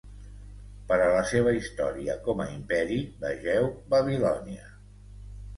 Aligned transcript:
Per 0.91 0.97
a 1.03 1.09
la 1.15 1.19
seva 1.31 1.53
història 1.57 2.15
com 2.29 2.41
a 2.45 2.49
imperi 2.55 2.97
vegeu 3.27 3.71
Babilònia. 3.95 4.69